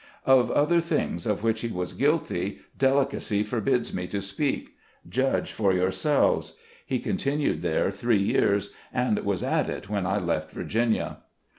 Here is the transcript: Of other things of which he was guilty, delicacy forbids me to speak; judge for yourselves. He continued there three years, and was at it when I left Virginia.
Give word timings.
Of 0.25 0.49
other 0.49 0.81
things 0.81 1.27
of 1.27 1.43
which 1.43 1.61
he 1.61 1.67
was 1.67 1.93
guilty, 1.93 2.57
delicacy 2.75 3.43
forbids 3.43 3.93
me 3.93 4.07
to 4.07 4.19
speak; 4.19 4.71
judge 5.07 5.51
for 5.51 5.71
yourselves. 5.73 6.55
He 6.83 6.97
continued 6.97 7.61
there 7.61 7.91
three 7.91 8.17
years, 8.17 8.73
and 8.91 9.19
was 9.19 9.43
at 9.43 9.69
it 9.69 9.89
when 9.91 10.07
I 10.07 10.17
left 10.17 10.49
Virginia. 10.49 11.19